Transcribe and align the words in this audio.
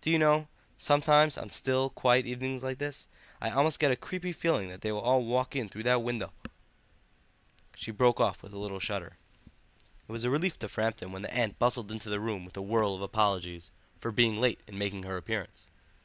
Do 0.00 0.10
you 0.10 0.18
know, 0.18 0.48
sometimes 0.76 1.38
on 1.38 1.50
still, 1.50 1.88
quiet 1.90 2.26
evenings 2.26 2.64
like 2.64 2.78
this, 2.78 3.06
I 3.40 3.50
almost 3.50 3.78
get 3.78 3.92
a 3.92 3.96
creepy 3.96 4.32
feeling 4.32 4.68
that 4.70 4.80
they 4.80 4.90
will 4.90 5.02
all 5.02 5.24
walk 5.24 5.54
in 5.54 5.68
through 5.68 5.84
that 5.84 6.02
window—" 6.02 6.32
She 7.76 7.92
broke 7.92 8.18
off 8.18 8.42
with 8.42 8.52
a 8.52 8.58
little 8.58 8.80
shudder. 8.80 9.18
It 10.08 10.10
was 10.10 10.24
a 10.24 10.30
relief 10.30 10.58
to 10.58 10.66
Framton 10.68 11.12
when 11.12 11.22
the 11.22 11.32
aunt 11.32 11.60
bustled 11.60 11.92
into 11.92 12.10
the 12.10 12.18
room 12.18 12.44
with 12.44 12.56
a 12.56 12.60
whirl 12.60 12.96
of 12.96 13.02
apologies 13.02 13.70
for 14.00 14.10
being 14.10 14.40
late 14.40 14.58
in 14.66 14.78
making 14.78 15.04
her 15.04 15.16
appearance. 15.16 15.68